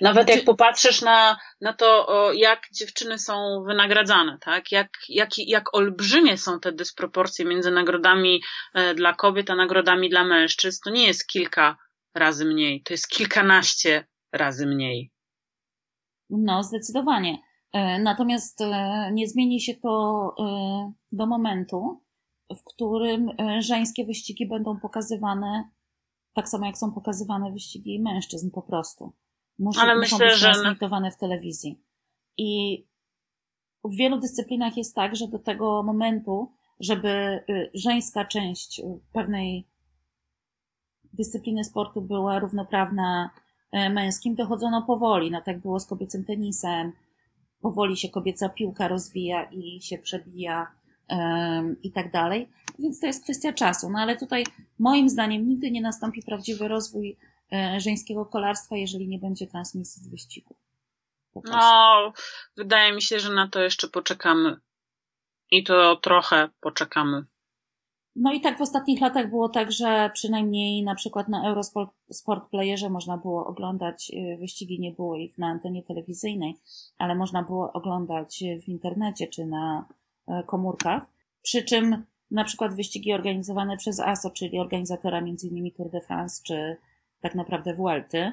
[0.00, 4.72] Nawet jak popatrzysz na, na to, jak dziewczyny są wynagradzane, tak?
[4.72, 8.42] Jak, jak, jak olbrzymie są te dysproporcje między nagrodami
[8.74, 11.76] e, dla kobiet a nagrodami dla mężczyzn, to nie jest kilka
[12.14, 15.12] razy mniej, to jest kilkanaście razy mniej.
[16.30, 17.38] No, zdecydowanie.
[17.72, 22.00] E, natomiast e, nie zmieni się to e, do momentu,
[22.56, 25.70] w którym żeńskie wyścigi będą pokazywane
[26.34, 29.12] tak samo jak są pokazywane wyścigi mężczyzn po prostu.
[29.58, 31.80] Muszą, Ale muszą myślę, być transmitowane w telewizji.
[32.36, 32.82] I
[33.84, 39.68] w wielu dyscyplinach jest tak, że do tego momentu, żeby żeńska część pewnej
[41.12, 43.30] dyscypliny sportu była równoprawna
[43.72, 45.30] męskim, dochodzono powoli.
[45.30, 46.92] No tak było z kobiecym tenisem,
[47.60, 50.72] powoli się kobieca piłka rozwija i się przebija
[51.08, 52.48] um, i tak dalej.
[52.78, 53.90] Więc to jest kwestia czasu.
[53.90, 54.44] No ale tutaj
[54.78, 57.16] moim zdaniem nigdy nie nastąpi prawdziwy rozwój
[57.52, 60.56] e, żeńskiego kolarstwa, jeżeli nie będzie transmisji z wyścigu.
[61.44, 62.12] No,
[62.56, 64.56] wydaje mi się, że na to jeszcze poczekamy.
[65.50, 67.24] I to trochę poczekamy.
[68.22, 72.50] No i tak w ostatnich latach było tak, że przynajmniej na przykład na Eurosport Sport
[72.50, 76.56] Playerze można było oglądać y, wyścigi, nie było ich na antenie telewizyjnej,
[76.98, 79.88] ale można było oglądać w internecie czy na
[80.28, 81.06] e, komórkach.
[81.42, 85.70] Przy czym na przykład wyścigi organizowane przez ASO, czyli organizatora m.in.
[85.70, 86.76] Tour de France, czy
[87.20, 88.32] tak naprawdę Vuelty,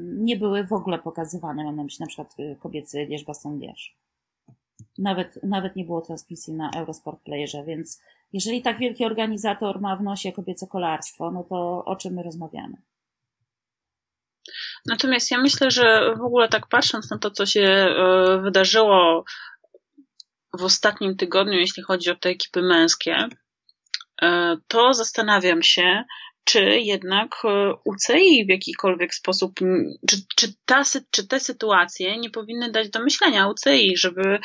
[0.00, 1.64] nie były w ogóle pokazywane.
[1.64, 3.96] Mam na myśli na przykład y, kobiecy Lierz Baston Lierz.
[4.98, 8.00] Nawet, nawet nie było transmisji na Eurosport Playerze, więc
[8.32, 12.76] jeżeli tak wielki organizator ma w nosie kobiece kolarstwo, no to o czym my rozmawiamy?
[14.86, 19.24] Natomiast ja myślę, że w ogóle tak patrząc na to, co się e, wydarzyło
[20.58, 23.28] w ostatnim tygodniu, jeśli chodzi o te ekipy męskie,
[24.22, 26.04] e, to zastanawiam się,
[26.48, 29.52] czy jednak e, UCI w jakikolwiek sposób,
[30.08, 34.38] czy, czy, ta, czy te sytuacje nie powinny dać do myślenia UCI, żeby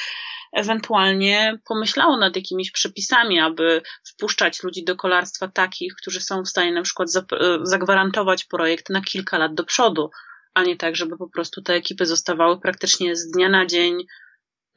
[0.54, 6.72] ewentualnie pomyślało nad jakimiś przepisami, aby wpuszczać ludzi do kolarstwa takich, którzy są w stanie
[6.72, 10.10] na przykład e, zagwarantować projekt na kilka lat do przodu,
[10.54, 13.98] a nie tak, żeby po prostu te ekipy zostawały praktycznie z dnia na dzień,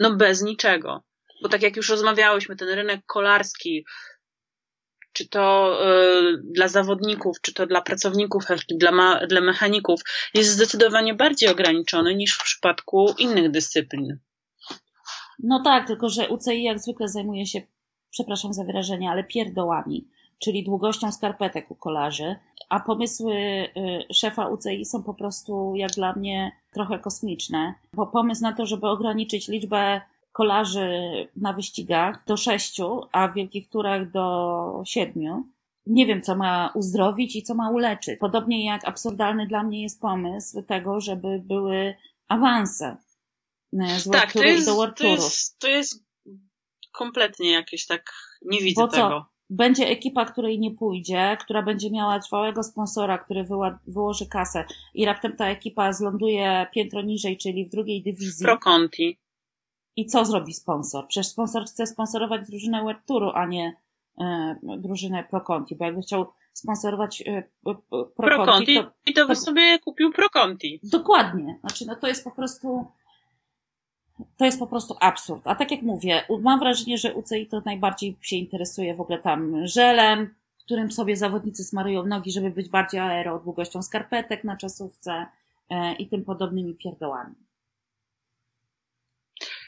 [0.00, 1.04] no bez niczego.
[1.42, 3.84] Bo tak jak już rozmawiałyśmy, ten rynek kolarski,
[5.16, 10.00] czy to y, dla zawodników, czy to dla pracowników, dla, ma, dla mechaników,
[10.34, 14.18] jest zdecydowanie bardziej ograniczony niż w przypadku innych dyscyplin.
[15.42, 17.62] No tak, tylko że UCI jak zwykle zajmuje się,
[18.10, 20.08] przepraszam za wyrażenie, ale pierdołami.
[20.38, 22.36] czyli długością skarpetek u kolarzy,
[22.68, 28.42] a pomysły y, szefa UCI są po prostu, jak dla mnie, trochę kosmiczne, bo pomysł
[28.42, 30.00] na to, żeby ograniczyć liczbę
[30.36, 30.90] kolarzy
[31.36, 35.48] na wyścigach do sześciu, a w wielkich turach do siedmiu,
[35.86, 38.18] nie wiem, co ma uzdrowić i co ma uleczyć.
[38.20, 41.94] Podobnie jak absurdalny dla mnie jest pomysł tego, żeby były
[42.28, 42.96] awanse
[43.74, 46.04] y, z tak, to jest, do World to jest, to jest
[46.92, 48.96] kompletnie jakieś tak, nie widzę Bo co?
[48.96, 49.26] tego.
[49.50, 55.04] Będzie ekipa, której nie pójdzie, która będzie miała trwałego sponsora, który wyła- wyłoży kasę i
[55.04, 58.44] raptem ta ekipa zląduje piętro niżej, czyli w drugiej dywizji.
[58.44, 59.18] Pro Conti.
[59.96, 61.06] I co zrobi sponsor?
[61.08, 63.76] Przecież sponsor chce sponsorować drużynę World Touru, a nie
[64.20, 67.74] e, drużynę Pro Conti, bo jakby chciał sponsorować e, Pro,
[68.16, 70.80] Pro Conti, Conti to i to by sobie kupił Pro Conti.
[70.82, 71.58] Dokładnie.
[71.60, 72.86] Znaczy, no to jest po prostu.
[74.36, 75.46] To jest po prostu absurd.
[75.46, 79.66] A tak jak mówię, mam wrażenie, że UCI to najbardziej się interesuje w ogóle tam
[79.66, 85.26] żelem, którym sobie zawodnicy smarują nogi, żeby być bardziej aero, długością skarpetek na czasówce
[85.70, 87.34] e, i tym podobnymi pierdołami.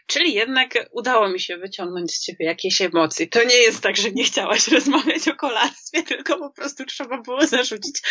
[0.09, 3.27] Czyli jednak udało mi się wyciągnąć z ciebie jakieś emocje.
[3.27, 7.47] To nie jest tak, że nie chciałaś rozmawiać o kolarstwie, tylko po prostu trzeba było
[7.47, 8.03] zarzucić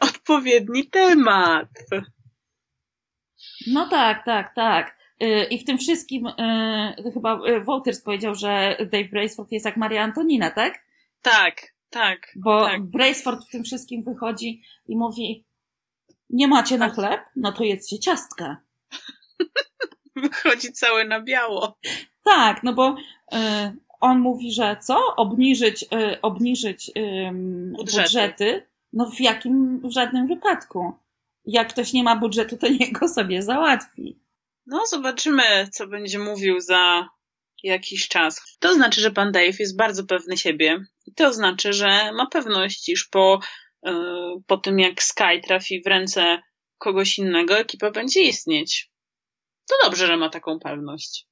[0.00, 1.68] odpowiedni temat.
[3.66, 4.96] No tak, tak, tak.
[5.22, 9.76] Y, I w tym wszystkim y, chyba y, Wouters powiedział, że Dave Braceford jest jak
[9.76, 10.84] Maria Antonina, tak?
[11.22, 12.32] Tak, tak.
[12.36, 12.82] Bo Tak.
[12.82, 15.44] Braceford w tym wszystkim wychodzi i mówi,
[16.30, 17.20] nie macie na chleb?
[17.36, 18.56] No to jedzcie ciastka.
[20.22, 21.78] Wychodzi cały na biało.
[22.24, 22.96] Tak, no bo
[23.34, 23.36] y,
[24.00, 25.16] on mówi, że co?
[25.16, 28.02] Obniżyć, y, obniżyć ym, Budżety.
[28.02, 28.66] budżety?
[28.92, 30.92] No w jakim, w żadnym wypadku.
[31.44, 34.18] Jak ktoś nie ma budżetu, to niech go sobie załatwi.
[34.66, 37.08] No, zobaczymy, co będzie mówił za
[37.62, 38.56] jakiś czas.
[38.58, 40.84] To znaczy, że pan Dave jest bardzo pewny siebie.
[41.06, 43.40] I to znaczy, że ma pewność, iż po,
[43.82, 43.92] yy,
[44.46, 46.42] po tym jak Sky trafi w ręce
[46.78, 48.91] kogoś innego, ekipa będzie istnieć.
[49.72, 51.28] To dobrze, że ma taką pewność.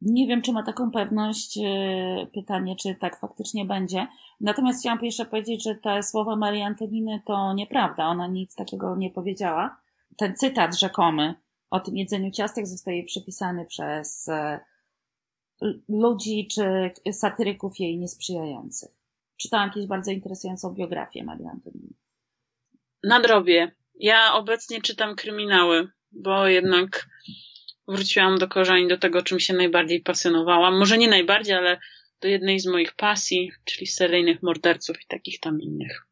[0.00, 1.56] Nie wiem, czy ma taką pewność.
[1.58, 4.06] y, Pytanie, czy tak faktycznie będzie.
[4.40, 8.06] Natomiast chciałam jeszcze powiedzieć, że te słowa Marii Antoniny to nieprawda.
[8.06, 9.80] Ona nic takiego nie powiedziała.
[10.16, 11.34] Ten cytat rzekomy
[11.70, 14.60] o tym jedzeniu ciastek zostaje przypisany przez e,
[15.88, 18.90] ludzi czy satyryków jej niesprzyjających.
[19.36, 21.94] Czytałam kiedyś bardzo interesującą biografię Marii Antoniny.
[23.04, 23.72] Nadrobię.
[23.94, 27.08] Ja obecnie czytam kryminały, bo jednak
[27.88, 30.78] wróciłam do korzeni, do tego, czym się najbardziej pasjonowałam.
[30.78, 31.78] Może nie najbardziej, ale
[32.20, 36.06] do jednej z moich pasji, czyli seryjnych morderców i takich tam innych.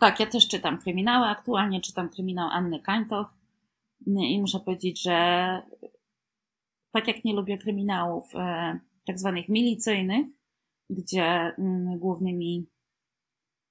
[0.00, 1.26] Tak, ja też czytam kryminały.
[1.26, 3.26] Aktualnie czytam kryminał Anny Kańtow
[4.06, 5.12] i muszę powiedzieć, że
[6.90, 10.26] tak jak nie lubię kryminałów e, tak zwanych milicyjnych,
[10.90, 12.66] gdzie mm, głównymi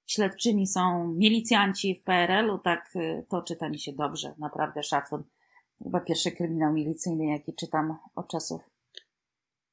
[0.06, 5.22] śledczymi są milicjanci w PRL-u, tak e, to czyta mi się dobrze, naprawdę szacun.
[5.82, 8.62] Chyba pierwszy kryminał milicyjny, jaki czytam od czasów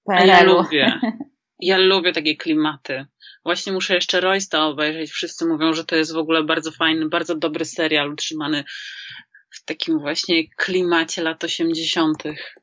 [0.08, 0.62] A ja PRL-u.
[0.62, 1.00] lubię.
[1.64, 3.06] Ja lubię takie klimaty.
[3.46, 5.12] Właśnie muszę jeszcze Roysta obejrzeć.
[5.12, 8.64] Wszyscy mówią, że to jest w ogóle bardzo fajny, bardzo dobry serial utrzymany
[9.50, 12.56] w takim właśnie klimacie lat osiemdziesiątych.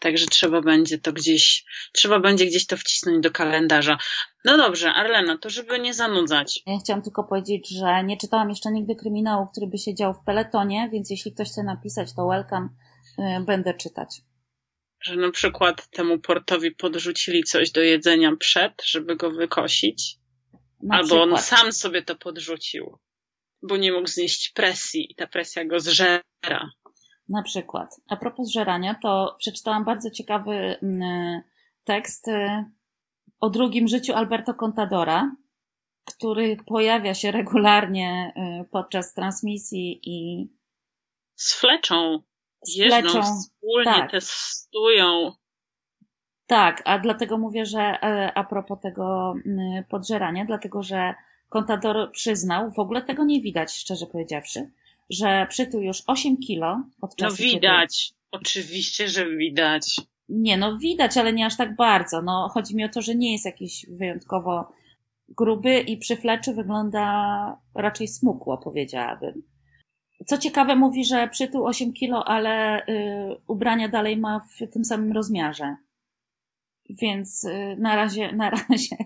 [0.00, 3.98] Także trzeba będzie to gdzieś, trzeba będzie gdzieś to wcisnąć do kalendarza.
[4.44, 6.62] No dobrze, Arlena, to żeby nie zanudzać.
[6.66, 10.24] Ja chciałam tylko powiedzieć, że nie czytałam jeszcze nigdy kryminału, który by się dział w
[10.24, 12.68] peletonie, więc jeśli ktoś chce napisać, to welcome,
[13.18, 14.08] y, będę czytać.
[15.02, 20.16] Że na przykład temu portowi podrzucili coś do jedzenia przed, żeby go wykosić.
[20.82, 21.30] Na Albo przykład.
[21.30, 22.98] on sam sobie to podrzucił,
[23.62, 26.70] bo nie mógł znieść presji i ta presja go zżera.
[27.30, 28.00] Na przykład.
[28.08, 31.42] A propos żerania, to przeczytałam bardzo ciekawy mm,
[31.84, 32.64] tekst y,
[33.40, 35.36] o drugim życiu Alberto Contadora,
[36.04, 40.48] który pojawia się regularnie y, podczas transmisji i
[41.34, 42.22] Z fleczą
[42.62, 43.22] z jeżdżą, fleczą.
[43.22, 44.10] wspólnie tak.
[44.10, 45.32] testują.
[46.46, 51.14] Tak, a dlatego mówię, że e, a propos tego mm, podżerania, dlatego że
[51.48, 54.70] Contador przyznał, w ogóle tego nie widać, szczerze powiedziawszy,
[55.10, 57.36] że przytył już 8 kilo od No czasu.
[57.36, 59.96] kiedy- widać, oczywiście, że widać.
[60.28, 62.22] Nie, no widać, ale nie aż tak bardzo.
[62.22, 64.72] No, chodzi mi o to, że nie jest jakiś wyjątkowo
[65.28, 69.42] gruby i przy fleczu wygląda raczej smukło, powiedziałabym.
[70.26, 75.12] Co ciekawe, mówi, że przytył 8 kilo, ale y, ubrania dalej ma w tym samym
[75.12, 75.76] rozmiarze.
[76.90, 78.96] Więc y, na razie, na razie,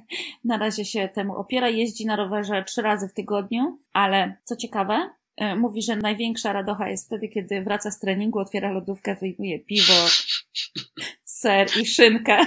[0.44, 1.68] na razie się temu opiera.
[1.68, 5.10] Jeździ na rowerze trzy razy w tygodniu, ale co ciekawe,
[5.56, 9.92] mówi, że największa radocha jest wtedy, kiedy wraca z treningu, otwiera lodówkę, wyjmuje piwo,
[11.24, 12.38] ser i szynkę.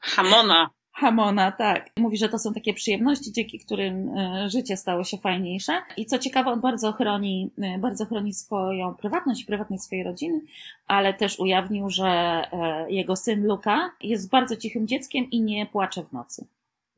[0.00, 0.70] Hamona.
[1.00, 1.90] Hamona, tak.
[1.96, 5.82] Mówi, że to są takie przyjemności, dzięki którym e, życie stało się fajniejsze.
[5.96, 10.40] I co ciekawe, on bardzo chroni, e, bardzo chroni swoją prywatność i prywatność swojej rodziny,
[10.86, 16.04] ale też ujawnił, że e, jego syn Luka jest bardzo cichym dzieckiem i nie płacze
[16.04, 16.46] w nocy.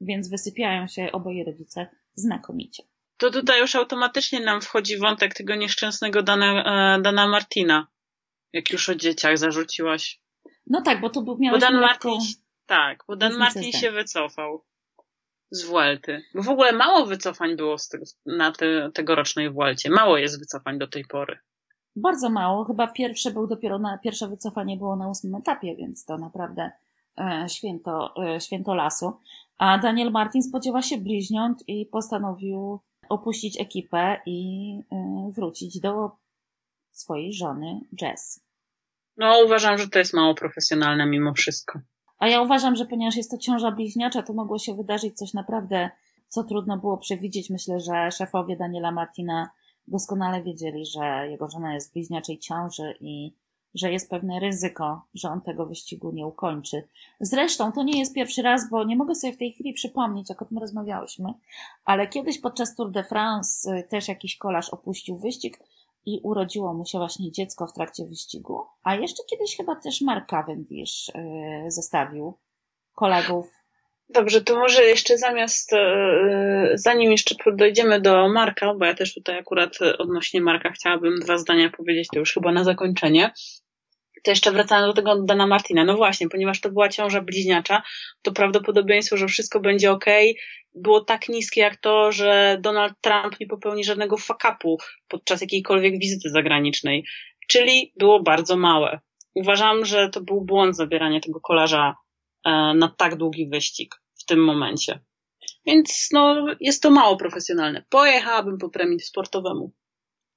[0.01, 2.83] Więc wysypiają się oboje rodzice znakomicie.
[3.21, 7.87] To tutaj już automatycznie nam wchodzi wątek tego nieszczęsnego Dana, Dana Martina,
[8.53, 10.21] jak już o dzieciach zarzuciłaś.
[10.67, 12.19] No tak, bo to był miałeś Dan Martin,
[12.67, 14.65] tak, bo Dan Martin się wycofał
[15.51, 16.23] z Vuelty.
[16.35, 17.77] Bo w ogóle mało wycofań było
[18.27, 19.91] na te, tegorocznej Vuelcie.
[19.91, 21.39] Mało jest wycofań do tej pory.
[21.97, 22.65] Bardzo mało.
[22.65, 26.71] Chyba pierwsze był dopiero na, pierwsze wycofanie było na ósmym etapie, więc to naprawdę
[27.19, 29.13] e, święto, e, święto lasu.
[29.59, 32.81] A Daniel Martin spodziewa się bliźniąt i postanowił
[33.11, 36.11] opuścić ekipę i e, wrócić do
[36.91, 38.41] swojej żony Jess.
[39.17, 41.81] No, uważam, że to jest mało profesjonalne mimo wszystko.
[42.19, 45.91] A ja uważam, że ponieważ jest to ciąża bliźniacza, to mogło się wydarzyć coś naprawdę,
[46.29, 47.51] co trudno było przewidzieć.
[47.51, 49.51] Myślę, że szefowie Daniela Martina
[49.89, 53.35] doskonale wiedzieli, że jego żona jest w bliźniaczej ciąży i
[53.75, 56.89] że jest pewne ryzyko, że on tego wyścigu nie ukończy.
[57.21, 60.43] Zresztą to nie jest pierwszy raz, bo nie mogę sobie w tej chwili przypomnieć, jak
[60.43, 61.35] o tym rozmawiałyśmy,
[61.85, 65.59] ale kiedyś podczas Tour de France y, też jakiś kolarz opuścił wyścig
[66.07, 68.67] i urodziło mu się właśnie dziecko w trakcie wyścigu.
[68.83, 72.35] A jeszcze kiedyś chyba też Mark Cavendish yy, zostawił
[72.95, 73.60] kolegów.
[74.15, 79.39] Dobrze, to może jeszcze zamiast, yy, zanim jeszcze dojdziemy do Marka, bo ja też tutaj
[79.39, 83.31] akurat odnośnie Marka chciałabym dwa zdania powiedzieć, to już chyba na zakończenie.
[84.25, 85.85] To jeszcze wracając do tego Dana Martina.
[85.85, 87.83] No właśnie, ponieważ to była ciąża bliźniacza,
[88.23, 90.05] to prawdopodobieństwo, że wszystko będzie ok,
[90.75, 96.31] było tak niskie jak to, że Donald Trump nie popełni żadnego fakapu podczas jakiejkolwiek wizyty
[96.31, 97.05] zagranicznej.
[97.49, 99.01] Czyli było bardzo małe.
[99.35, 102.10] Uważam, że to był błąd zabieranie tego kolarza e,
[102.75, 105.01] na tak długi wyścig w tym momencie.
[105.67, 107.85] Więc no, jest to mało profesjonalne.
[107.89, 109.73] Pojechałabym po premii sportowemu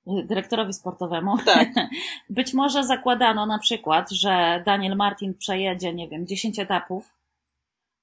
[0.08, 1.38] dyrektorowi sportowemu.
[1.46, 1.70] Tak.
[2.30, 7.14] Być może zakładano na przykład, że Daniel Martin przejedzie, nie wiem, 10 etapów,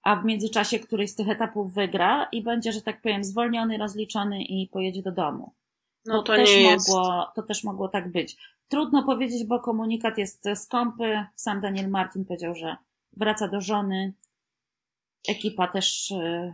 [0.03, 4.43] a w międzyczasie któryś z tych etapów wygra i będzie, że tak powiem, zwolniony, rozliczony
[4.43, 5.53] i pojedzie do domu.
[6.07, 7.35] No to, to też nie mogło, jest.
[7.35, 8.37] To też mogło tak być.
[8.69, 11.25] Trudno powiedzieć, bo komunikat jest skąpy.
[11.35, 12.77] Sam Daniel Martin powiedział, że
[13.13, 14.15] wraca do żony.
[15.29, 16.53] Ekipa też y,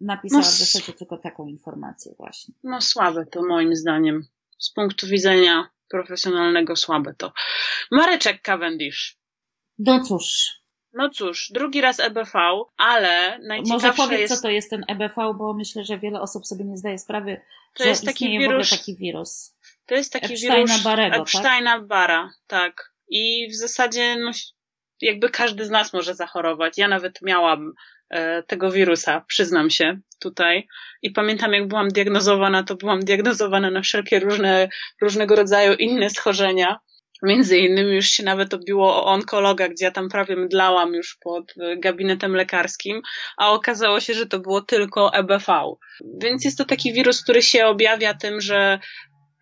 [0.00, 2.54] napisała no, w zasadzie tylko taką informację właśnie.
[2.62, 4.26] No słabe to moim zdaniem
[4.58, 7.32] z punktu widzenia profesjonalnego słabe to.
[7.90, 9.18] Mareczek Cavendish.
[9.78, 10.54] No cóż.
[10.92, 12.32] No cóż, drugi raz EBV,
[12.76, 14.34] ale najciekawsze Może powiedz, jest...
[14.34, 17.40] co to jest ten EBV, bo myślę, że wiele osób sobie nie zdaje sprawy,
[17.74, 18.70] to że jest taki wirus...
[18.70, 19.56] taki wirus.
[19.86, 21.86] To jest taki Epsteina wirus Barego, Epsteina tak?
[21.86, 22.92] Bara, tak.
[23.08, 24.30] I w zasadzie no,
[25.00, 26.78] jakby każdy z nas może zachorować.
[26.78, 27.72] Ja nawet miałam
[28.10, 30.66] E, tego wirusa, przyznam się tutaj.
[31.02, 34.68] I pamiętam, jak byłam diagnozowana, to byłam diagnozowana na wszelkie różne,
[35.02, 36.78] różnego rodzaju inne schorzenia.
[37.22, 41.54] Między innymi już się nawet obiło o onkologa, gdzie ja tam prawie mdlałam już pod
[41.78, 43.02] gabinetem lekarskim,
[43.36, 45.46] a okazało się, że to było tylko EBV.
[46.22, 48.78] Więc jest to taki wirus, który się objawia tym, że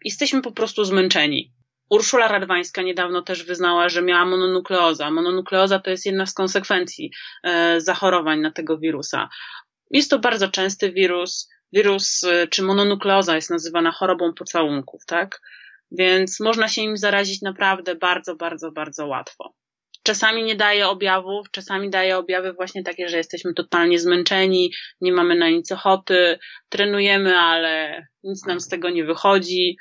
[0.05, 1.53] jesteśmy po prostu zmęczeni.
[1.93, 5.11] Urszula Radwańska niedawno też wyznała, że miała mononukleoza.
[5.11, 7.11] Mononukleoza to jest jedna z konsekwencji
[7.45, 9.29] e, zachorowań na tego wirusa.
[9.91, 11.49] Jest to bardzo częsty wirus.
[11.73, 15.41] Wirus, e, czy mononukleoza jest nazywana chorobą pocałunków, tak?
[15.91, 19.55] Więc można się im zarazić naprawdę bardzo, bardzo, bardzo łatwo.
[20.03, 25.35] Czasami nie daje objawów, czasami daje objawy właśnie takie, że jesteśmy totalnie zmęczeni, nie mamy
[25.35, 29.77] na nic ochoty, trenujemy, ale nic nam z tego nie wychodzi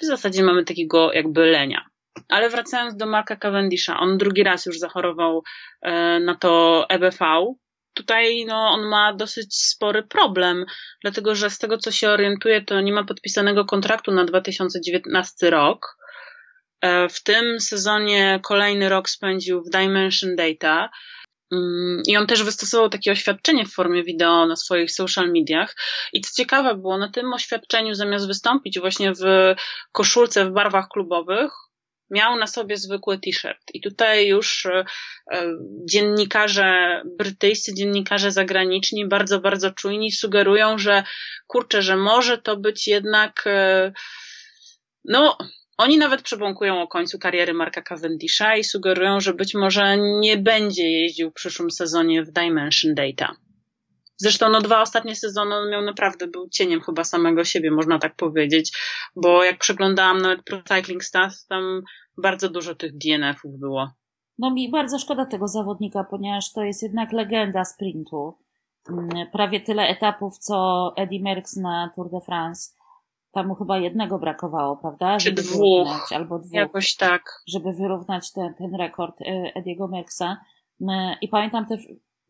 [0.00, 1.84] w zasadzie mamy takiego jakby lenia.
[2.28, 5.42] Ale wracając do Marka Cavendisha, on drugi raz już zachorował
[5.82, 7.54] e, na to EBV.
[7.94, 10.64] Tutaj no, on ma dosyć spory problem,
[11.02, 15.96] dlatego że z tego co się orientuje, to nie ma podpisanego kontraktu na 2019 rok.
[16.80, 20.90] E, w tym sezonie kolejny rok spędził w Dimension Data,
[22.06, 25.76] I on też wystosował takie oświadczenie w formie wideo na swoich social mediach.
[26.12, 29.54] I co ciekawe było, na tym oświadczeniu zamiast wystąpić właśnie w
[29.92, 31.52] koszulce w barwach klubowych,
[32.10, 33.62] miał na sobie zwykły t-shirt.
[33.74, 34.84] I tutaj już e,
[35.90, 41.02] dziennikarze brytyjscy, dziennikarze zagraniczni bardzo, bardzo czujni sugerują, że
[41.46, 43.92] kurczę, że może to być jednak e,
[45.04, 45.38] no,
[45.78, 50.90] oni nawet przebąkują o końcu kariery Marka Cavendisha i sugerują, że być może nie będzie
[50.90, 53.36] jeździł w przyszłym sezonie w Dimension Data.
[54.16, 58.16] Zresztą no dwa ostatnie sezony on miał naprawdę, był cieniem chyba samego siebie, można tak
[58.16, 58.78] powiedzieć,
[59.16, 61.82] bo jak przeglądałam nawet Pro Cycling Stats, tam
[62.22, 63.90] bardzo dużo tych DNF-ów było.
[64.38, 68.34] No mi bardzo szkoda tego zawodnika, ponieważ to jest jednak legenda sprintu.
[68.90, 72.77] mm, prawie tyle etapów, co Eddie Merckx na Tour de France.
[73.32, 75.16] Tam mu chyba jednego brakowało, prawda?
[75.16, 75.58] Czy dwóch.
[75.58, 76.52] Wyrównać, albo dwóch.
[76.52, 77.42] Jakoś tak.
[77.48, 79.24] Żeby wyrównać ten, ten rekord e,
[79.54, 80.36] Ediego Merckxa.
[80.80, 81.80] Mm, I pamiętam też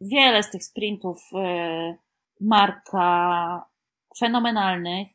[0.00, 1.96] wiele z tych sprintów e,
[2.40, 3.66] Marka
[4.18, 5.08] fenomenalnych.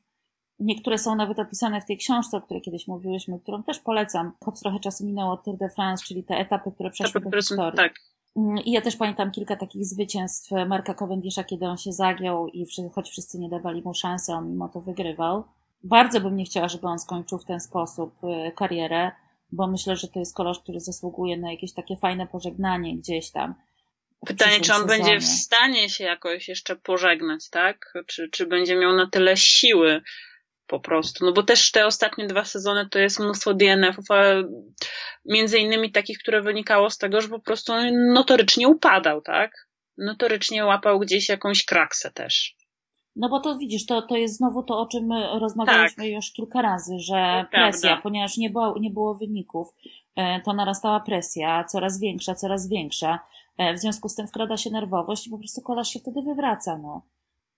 [0.59, 4.59] Niektóre są nawet opisane w tej książce, o której kiedyś mówiłyśmy, którą też polecam, choć
[4.59, 7.77] trochę czasu minęło od Tour de France, czyli te etapy, które przeszły do historii.
[7.77, 7.93] Tak.
[8.35, 12.65] Mm, I ja też pamiętam kilka takich zwycięstw Marka Cavendisha, kiedy on się zagiął i
[12.95, 15.43] choć wszyscy nie dawali mu szansy, on mimo to wygrywał.
[15.83, 19.11] Bardzo bym nie chciała, żeby on skończył w ten sposób y, karierę,
[19.51, 23.55] bo myślę, że to jest kolarz, który zasługuje na jakieś takie fajne pożegnanie gdzieś tam.
[24.25, 25.03] Pytanie, czy on sezonie.
[25.03, 27.93] będzie w stanie się jakoś jeszcze pożegnać, tak?
[28.07, 30.01] Czy, czy będzie miał na tyle siły
[30.67, 31.25] po prostu?
[31.25, 34.43] No bo też te ostatnie dwa sezony to jest mnóstwo DNF-ów, ale
[35.25, 37.73] między innymi takich, które wynikało z tego, że po prostu
[38.13, 39.67] notorycznie upadał, tak?
[39.97, 42.55] Notorycznie łapał gdzieś jakąś kraksę też.
[43.15, 46.13] No bo to widzisz, to, to jest znowu to, o czym rozmawialiśmy tak.
[46.13, 49.75] już kilka razy, że presja, ponieważ nie było, nie było wyników,
[50.15, 53.19] e, to narastała presja, coraz większa, coraz większa.
[53.57, 56.77] E, w związku z tym wkrada się nerwowość i po prostu kolarz się wtedy wywraca,
[56.77, 57.01] no.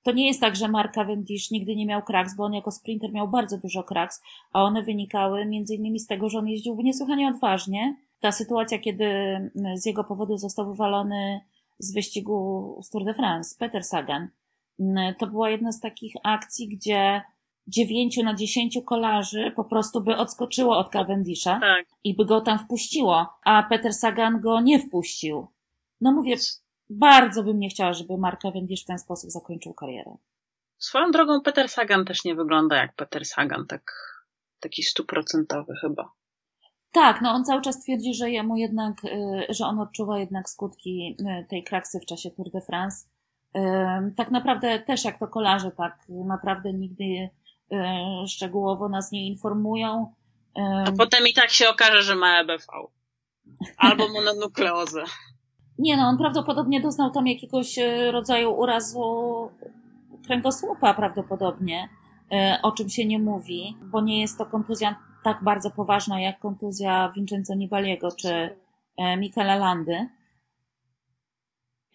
[0.03, 3.13] To nie jest tak, że Mark Cavendish nigdy nie miał kraks, bo on jako sprinter
[3.13, 4.21] miał bardzo dużo kraks,
[4.53, 7.95] a one wynikały między innymi z tego, że on jeździł niesłychanie odważnie.
[8.19, 9.05] Ta sytuacja, kiedy
[9.75, 11.41] z jego powodu został wywalony
[11.79, 14.27] z wyścigu z Tour de France, Peter Sagan,
[15.19, 17.21] to była jedna z takich akcji, gdzie
[17.67, 21.85] dziewięciu na dziesięciu kolarzy po prostu by odskoczyło od Cavendisha tak.
[22.03, 25.47] i by go tam wpuściło, a Peter Sagan go nie wpuścił.
[26.01, 26.35] No mówię,
[26.89, 30.17] bardzo bym nie chciała, żeby Mark Cavendish w ten sposób zakończył karierę.
[30.77, 34.15] Swoją drogą Peter Sagan też nie wygląda jak Peter Sagan, tak
[34.59, 36.11] taki stuprocentowy chyba.
[36.91, 41.17] Tak, no on cały czas twierdzi, że jemu jednak, y, że on odczuwa jednak skutki
[41.19, 43.07] y, tej kraksy w czasie Tour de France.
[44.15, 47.29] Tak naprawdę też jak to kolarze, tak naprawdę nigdy
[48.27, 50.13] szczegółowo nas nie informują.
[50.85, 52.65] A potem i tak się okaże, że ma EBV.
[53.77, 55.03] Albo mononukleozę.
[55.79, 59.01] Nie no, on prawdopodobnie doznał tam jakiegoś e, rodzaju urazu
[60.25, 61.89] kręgosłupa prawdopodobnie,
[62.31, 66.39] e, o czym się nie mówi, bo nie jest to kontuzja tak bardzo poważna jak
[66.39, 68.57] kontuzja Vincenzo Nibaliego czy
[68.97, 70.09] e, Michela Landy,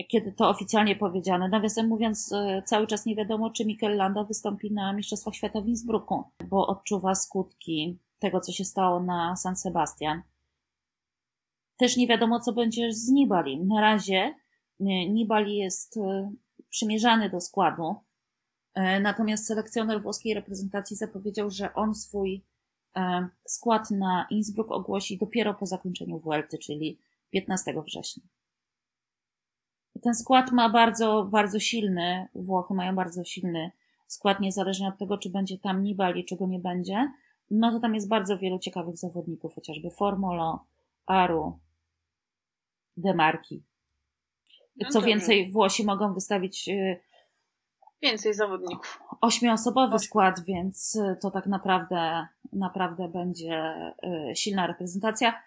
[0.09, 1.48] kiedy to oficjalnie powiedziane.
[1.48, 2.34] Nawiasem mówiąc,
[2.64, 7.14] cały czas nie wiadomo, czy Mikel Landa wystąpi na Mistrzostwach Świata w Innsbrucku, bo odczuwa
[7.14, 10.22] skutki tego, co się stało na San Sebastian.
[11.76, 13.64] Też nie wiadomo, co będzie z Nibali.
[13.64, 14.34] Na razie e,
[15.09, 16.32] Nibali jest e,
[16.70, 17.94] przymierzany do składu,
[18.74, 22.44] e, natomiast selekcjoner włoskiej reprezentacji zapowiedział, że on swój
[23.46, 26.98] skład na Innsbruck ogłosi dopiero po zakończeniu Vuelty, czyli
[27.30, 28.22] 15 września.
[30.03, 33.70] Ten skład ma bardzo, bardzo silny, Włochy mają bardzo silny
[34.07, 37.12] skład, niezależnie od tego, czy będzie tam Nibali, czy go nie będzie.
[37.51, 40.64] No to tam jest bardzo wielu ciekawych zawodników, chociażby Formolo,
[41.07, 41.59] Aru,
[42.96, 43.62] demarki.
[44.76, 47.01] No Co więcej, Włosi mogą wystawić y,
[48.03, 49.03] więcej zawodników.
[49.20, 53.74] Ośmioosobowy skład, więc y, to tak naprawdę, naprawdę będzie
[54.30, 55.42] y, silna reprezentacja.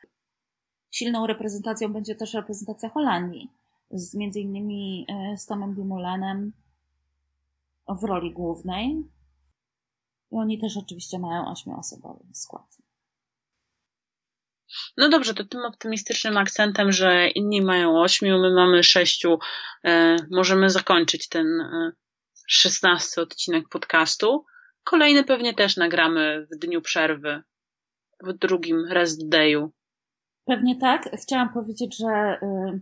[0.91, 3.49] Silną reprezentacją będzie też reprezentacja Holandii,
[3.93, 6.53] z między innymi z Tomem Dumoulinem
[8.01, 9.03] w roli głównej.
[10.31, 12.77] I oni też oczywiście mają ośmioosobowy skład.
[14.97, 19.39] No dobrze, to tym optymistycznym akcentem, że inni mają ośmiu, my mamy sześciu,
[19.85, 21.91] e, możemy zakończyć ten e,
[22.47, 24.45] szesnasty odcinek podcastu.
[24.83, 27.43] Kolejny pewnie też nagramy w dniu przerwy,
[28.23, 29.71] w drugim rest dayu.
[30.45, 31.09] Pewnie tak.
[31.21, 32.79] Chciałam powiedzieć, że e,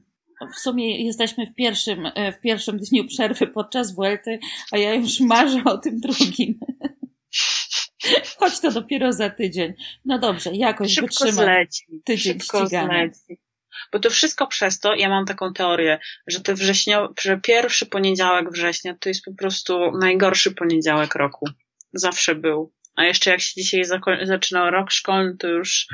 [0.53, 4.39] w sumie jesteśmy w pierwszym, e, w pierwszym dniu przerwy podczas Vuelty,
[4.71, 6.59] a ja już marzę o tym drugim.
[8.39, 9.73] Choć to dopiero za tydzień.
[10.05, 11.85] No dobrze, jakoś Szybko wytrzymam zleci.
[12.05, 12.87] tydzień Szybko ścigania.
[12.87, 13.41] Zleci.
[13.91, 18.51] Bo to wszystko przez to, ja mam taką teorię, że te wrześnio, że pierwszy poniedziałek
[18.51, 21.45] września to jest po prostu najgorszy poniedziałek roku.
[21.93, 22.73] Zawsze był.
[22.95, 23.83] A jeszcze jak się dzisiaj
[24.23, 25.87] zaczynał rok szkolny, to już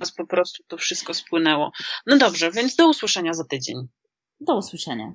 [0.00, 1.72] nas po prostu to wszystko spłynęło.
[2.06, 3.76] No dobrze, więc do usłyszenia za tydzień.
[4.40, 5.14] Do usłyszenia.